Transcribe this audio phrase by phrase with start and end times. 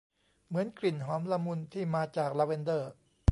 [0.47, 2.91] เหมือนกลิ่นหอมละมุน ที่มาจากลาเวนเดอร์